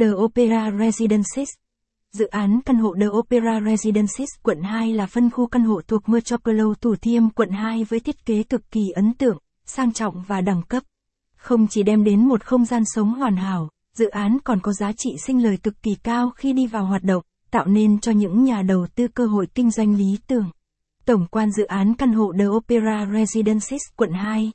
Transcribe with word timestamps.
The 0.00 0.10
Opera 0.10 0.70
Residences 0.78 1.48
Dự 2.12 2.26
án 2.26 2.60
căn 2.64 2.76
hộ 2.76 2.94
The 3.00 3.06
Opera 3.06 3.60
Residences 3.66 4.28
quận 4.42 4.62
2 4.62 4.92
là 4.92 5.06
phân 5.06 5.30
khu 5.30 5.46
căn 5.46 5.64
hộ 5.64 5.80
thuộc 5.88 6.08
Metropolis 6.08 6.78
Thủ 6.80 6.96
Thiêm 6.96 7.30
quận 7.30 7.50
2 7.50 7.84
với 7.84 8.00
thiết 8.00 8.26
kế 8.26 8.42
cực 8.42 8.70
kỳ 8.70 8.80
ấn 8.94 9.14
tượng, 9.14 9.38
sang 9.64 9.92
trọng 9.92 10.22
và 10.22 10.40
đẳng 10.40 10.62
cấp. 10.62 10.82
Không 11.36 11.66
chỉ 11.68 11.82
đem 11.82 12.04
đến 12.04 12.28
một 12.28 12.44
không 12.44 12.64
gian 12.64 12.82
sống 12.86 13.14
hoàn 13.14 13.36
hảo, 13.36 13.68
dự 13.94 14.08
án 14.08 14.38
còn 14.44 14.60
có 14.60 14.72
giá 14.72 14.92
trị 14.92 15.10
sinh 15.26 15.42
lời 15.42 15.56
cực 15.62 15.82
kỳ 15.82 15.94
cao 16.02 16.30
khi 16.30 16.52
đi 16.52 16.66
vào 16.66 16.84
hoạt 16.86 17.04
động, 17.04 17.22
tạo 17.50 17.66
nên 17.66 18.00
cho 18.00 18.12
những 18.12 18.44
nhà 18.44 18.62
đầu 18.62 18.86
tư 18.94 19.08
cơ 19.08 19.26
hội 19.26 19.46
kinh 19.54 19.70
doanh 19.70 19.94
lý 19.94 20.18
tưởng. 20.26 20.50
Tổng 21.04 21.26
quan 21.30 21.50
dự 21.50 21.64
án 21.64 21.94
căn 21.94 22.12
hộ 22.12 22.32
The 22.38 22.46
Opera 22.46 23.06
Residences 23.12 23.82
quận 23.96 24.12
2. 24.12 24.52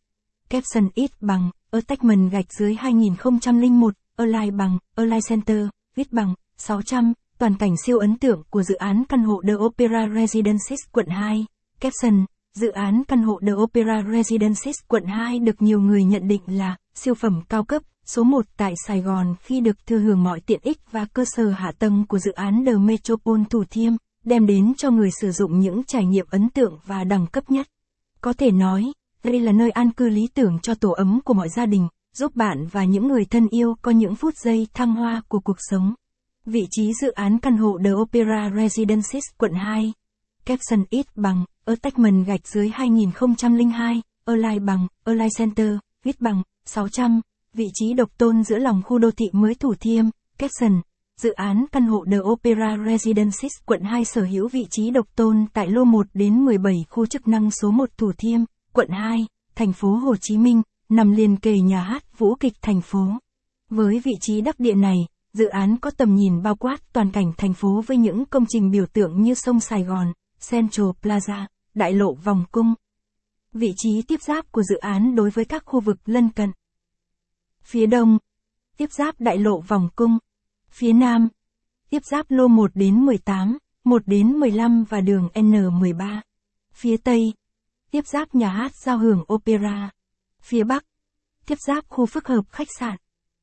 Capson 0.49 0.89
ít 0.93 1.11
bằng, 1.21 1.49
attachment 1.71 2.31
gạch 2.31 2.53
dưới 2.59 2.75
2001, 2.75 3.93
Align 4.17 4.57
bằng, 4.57 4.77
Align 4.95 5.19
Center, 5.29 5.67
viết 5.95 6.11
bằng, 6.11 6.33
600, 6.57 7.13
toàn 7.37 7.55
cảnh 7.55 7.75
siêu 7.85 7.99
ấn 7.99 8.17
tượng 8.17 8.43
của 8.49 8.63
dự 8.63 8.75
án 8.75 9.03
căn 9.09 9.23
hộ 9.23 9.41
The 9.47 9.53
Opera 9.53 10.07
Residences 10.15 10.79
quận 10.91 11.07
2. 11.07 11.45
Caption, 11.79 12.25
dự 12.55 12.69
án 12.69 13.03
căn 13.07 13.23
hộ 13.23 13.39
The 13.45 13.53
Opera 13.53 14.03
Residences 14.11 14.75
quận 14.87 15.05
2 15.05 15.39
được 15.39 15.61
nhiều 15.61 15.79
người 15.79 16.03
nhận 16.03 16.27
định 16.27 16.41
là 16.47 16.75
siêu 16.95 17.13
phẩm 17.13 17.41
cao 17.49 17.63
cấp, 17.63 17.81
số 18.05 18.23
1 18.23 18.45
tại 18.57 18.73
Sài 18.87 19.01
Gòn 19.01 19.35
khi 19.39 19.59
được 19.59 19.85
thừa 19.85 19.97
hưởng 19.97 20.23
mọi 20.23 20.39
tiện 20.39 20.59
ích 20.63 20.77
và 20.91 21.05
cơ 21.13 21.25
sở 21.25 21.49
hạ 21.49 21.71
tầng 21.79 22.05
của 22.07 22.19
dự 22.19 22.31
án 22.31 22.63
The 22.65 22.73
Metropole 22.73 23.43
Thủ 23.49 23.63
Thiêm, 23.69 23.93
đem 24.25 24.45
đến 24.45 24.73
cho 24.77 24.91
người 24.91 25.09
sử 25.21 25.31
dụng 25.31 25.59
những 25.59 25.83
trải 25.83 26.05
nghiệm 26.05 26.25
ấn 26.29 26.49
tượng 26.49 26.79
và 26.85 27.03
đẳng 27.03 27.27
cấp 27.27 27.51
nhất. 27.51 27.67
Có 28.21 28.33
thể 28.33 28.51
nói, 28.51 28.91
đây 29.23 29.39
là 29.39 29.51
nơi 29.51 29.71
an 29.71 29.91
cư 29.91 30.09
lý 30.09 30.27
tưởng 30.33 30.59
cho 30.59 30.75
tổ 30.75 30.91
ấm 30.91 31.19
của 31.25 31.33
mọi 31.33 31.49
gia 31.49 31.65
đình, 31.65 31.87
giúp 32.13 32.35
bạn 32.35 32.67
và 32.71 32.83
những 32.83 33.07
người 33.07 33.25
thân 33.25 33.47
yêu 33.49 33.75
có 33.81 33.91
những 33.91 34.15
phút 34.15 34.33
giây 34.37 34.67
thăng 34.73 34.95
hoa 34.95 35.21
của 35.27 35.39
cuộc 35.39 35.57
sống. 35.59 35.93
Vị 36.45 36.67
trí 36.71 36.93
dự 37.01 37.11
án 37.11 37.39
căn 37.39 37.57
hộ 37.57 37.79
The 37.83 37.91
Opera 37.91 38.51
Residences 38.55 39.23
quận 39.37 39.53
2. 39.53 39.93
Capson 40.45 40.83
ít 40.89 41.05
bằng, 41.15 41.45
attachment 41.65 42.25
gạch 42.25 42.47
dưới 42.47 42.69
2002, 42.69 44.01
Align 44.25 44.65
bằng, 44.65 44.87
Align 45.03 45.29
Center, 45.37 45.69
viết 46.03 46.21
bằng, 46.21 46.43
600. 46.65 47.21
Vị 47.53 47.65
trí 47.73 47.93
độc 47.93 48.17
tôn 48.17 48.43
giữa 48.43 48.57
lòng 48.57 48.81
khu 48.85 48.97
đô 48.97 49.11
thị 49.11 49.25
mới 49.31 49.55
Thủ 49.55 49.73
Thiêm, 49.79 50.05
Capson. 50.37 50.81
Dự 51.21 51.31
án 51.31 51.65
căn 51.71 51.85
hộ 51.85 52.05
The 52.11 52.17
Opera 52.19 52.77
Residences 52.85 53.51
quận 53.65 53.81
2 53.81 54.05
sở 54.05 54.21
hữu 54.21 54.47
vị 54.47 54.67
trí 54.69 54.91
độc 54.91 55.07
tôn 55.15 55.45
tại 55.53 55.67
lô 55.67 55.83
1 55.83 56.07
đến 56.13 56.45
17 56.45 56.85
khu 56.89 57.05
chức 57.05 57.27
năng 57.27 57.51
số 57.51 57.71
1 57.71 57.89
Thủ 57.97 58.11
Thiêm, 58.17 58.39
quận 58.73 58.89
2, 58.89 59.25
thành 59.55 59.73
phố 59.73 59.95
Hồ 59.95 60.15
Chí 60.21 60.37
Minh, 60.37 60.61
nằm 60.95 61.11
liền 61.11 61.37
kề 61.37 61.59
nhà 61.59 61.81
hát 61.81 62.17
vũ 62.17 62.35
kịch 62.35 62.53
thành 62.61 62.81
phố. 62.81 63.07
Với 63.69 63.99
vị 63.99 64.11
trí 64.21 64.41
đắc 64.41 64.59
địa 64.59 64.75
này, 64.75 64.97
dự 65.33 65.47
án 65.47 65.77
có 65.77 65.91
tầm 65.91 66.15
nhìn 66.15 66.41
bao 66.41 66.55
quát 66.55 66.93
toàn 66.93 67.11
cảnh 67.11 67.31
thành 67.37 67.53
phố 67.53 67.83
với 67.87 67.97
những 67.97 68.25
công 68.25 68.45
trình 68.49 68.71
biểu 68.71 68.85
tượng 68.85 69.21
như 69.21 69.33
sông 69.33 69.59
Sài 69.59 69.83
Gòn, 69.83 70.13
Central 70.49 70.87
Plaza, 71.01 71.45
đại 71.73 71.93
lộ 71.93 72.13
vòng 72.13 72.45
cung. 72.51 72.73
Vị 73.53 73.73
trí 73.77 74.01
tiếp 74.01 74.21
giáp 74.21 74.51
của 74.51 74.63
dự 74.63 74.77
án 74.77 75.15
đối 75.15 75.29
với 75.29 75.45
các 75.45 75.63
khu 75.65 75.79
vực 75.79 75.97
lân 76.05 76.29
cận. 76.29 76.51
Phía 77.63 77.85
đông, 77.85 78.17
tiếp 78.77 78.91
giáp 78.91 79.19
đại 79.19 79.37
lộ 79.37 79.59
vòng 79.59 79.89
cung. 79.95 80.17
Phía 80.69 80.93
nam, 80.93 81.29
tiếp 81.89 82.05
giáp 82.05 82.31
lô 82.31 82.47
1 82.47 82.71
đến 82.73 83.05
18, 83.05 83.57
1 83.83 84.01
đến 84.05 84.27
15 84.27 84.83
và 84.83 85.01
đường 85.01 85.29
N13. 85.33 86.21
Phía 86.73 86.97
tây, 86.97 87.33
tiếp 87.91 88.07
giáp 88.07 88.35
nhà 88.35 88.49
hát 88.49 88.75
giao 88.75 88.97
hưởng 88.97 89.23
opera. 89.33 89.91
Phía 90.43 90.63
bắc, 90.63 90.85
tiếp 91.45 91.57
giáp 91.67 91.85
khu 91.89 92.05
phức 92.05 92.27
hợp 92.27 92.41
khách 92.49 92.67
sạn. 92.79 92.97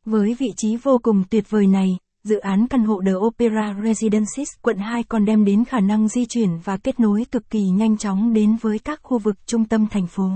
Với 0.05 0.35
vị 0.39 0.49
trí 0.57 0.77
vô 0.77 0.99
cùng 1.03 1.25
tuyệt 1.31 1.51
vời 1.51 1.67
này, 1.67 1.99
dự 2.25 2.39
án 2.39 2.67
căn 2.69 2.85
hộ 2.85 3.03
The 3.07 3.13
Opera 3.15 3.75
Residences 3.85 4.49
quận 4.63 4.79
2 4.79 5.03
còn 5.03 5.25
đem 5.25 5.45
đến 5.45 5.65
khả 5.65 5.81
năng 5.81 6.09
di 6.09 6.27
chuyển 6.27 6.59
và 6.65 6.77
kết 6.77 7.01
nối 7.01 7.25
cực 7.33 7.51
kỳ 7.51 7.63
nhanh 7.63 7.99
chóng 7.99 8.33
đến 8.33 8.57
với 8.61 8.79
các 8.79 9.01
khu 9.03 9.19
vực 9.19 9.47
trung 9.47 9.65
tâm 9.65 9.87
thành 9.87 10.07
phố. 10.07 10.31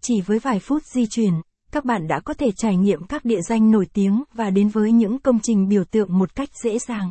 Chỉ 0.00 0.20
với 0.20 0.38
vài 0.38 0.58
phút 0.58 0.82
di 0.94 1.06
chuyển, 1.10 1.32
các 1.72 1.84
bạn 1.84 2.08
đã 2.08 2.20
có 2.20 2.34
thể 2.34 2.50
trải 2.56 2.76
nghiệm 2.76 3.06
các 3.06 3.24
địa 3.24 3.40
danh 3.48 3.70
nổi 3.70 3.86
tiếng 3.92 4.22
và 4.34 4.50
đến 4.50 4.68
với 4.68 4.92
những 4.92 5.18
công 5.18 5.40
trình 5.40 5.68
biểu 5.68 5.84
tượng 5.84 6.18
một 6.18 6.34
cách 6.34 6.48
dễ 6.64 6.78
dàng. 6.78 7.10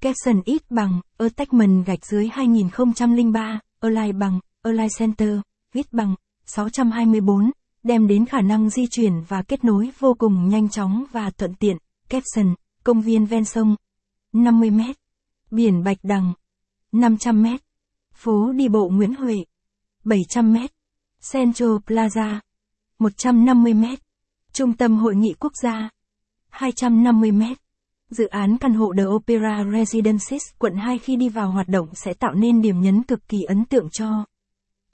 Capson 0.00 0.42
ít 0.44 0.70
bằng, 0.70 1.00
attachment 1.18 1.86
gạch 1.86 2.06
dưới 2.06 2.28
2003, 2.32 3.60
Align 3.80 4.18
bằng, 4.18 4.40
Align 4.62 4.88
Center, 4.98 5.38
viết 5.72 5.92
bằng, 5.92 6.14
624, 6.46 7.50
đem 7.82 8.06
đến 8.06 8.26
khả 8.26 8.40
năng 8.40 8.70
di 8.70 8.86
chuyển 8.90 9.12
và 9.28 9.42
kết 9.42 9.64
nối 9.64 9.90
vô 9.98 10.14
cùng 10.18 10.48
nhanh 10.48 10.68
chóng 10.68 11.04
và 11.12 11.30
thuận 11.30 11.54
tiện. 11.54 11.76
Capson, 12.08 12.54
công 12.84 13.00
viên 13.00 13.26
ven 13.26 13.44
sông, 13.44 13.76
50 14.32 14.70
m, 14.70 14.80
biển 15.50 15.84
Bạch 15.84 15.98
Đằng, 16.02 16.32
500 16.92 17.42
m, 17.42 17.46
phố 18.14 18.52
đi 18.52 18.68
bộ 18.68 18.88
Nguyễn 18.88 19.14
Huệ, 19.14 19.36
700 20.04 20.52
m, 20.52 20.56
Central 21.32 21.70
Plaza, 21.86 22.40
150 22.98 23.74
m, 23.74 23.84
trung 24.52 24.72
tâm 24.72 24.96
hội 24.96 25.16
nghị 25.16 25.34
quốc 25.40 25.52
gia, 25.62 25.90
250 26.48 27.32
m. 27.32 27.42
Dự 28.10 28.26
án 28.26 28.58
căn 28.58 28.74
hộ 28.74 28.92
The 28.96 29.04
Opera 29.04 29.64
Residences 29.72 30.42
quận 30.58 30.76
2 30.76 30.98
khi 30.98 31.16
đi 31.16 31.28
vào 31.28 31.50
hoạt 31.50 31.68
động 31.68 31.88
sẽ 31.94 32.14
tạo 32.14 32.32
nên 32.32 32.62
điểm 32.62 32.80
nhấn 32.80 33.02
cực 33.02 33.28
kỳ 33.28 33.42
ấn 33.42 33.64
tượng 33.64 33.90
cho 33.90 34.24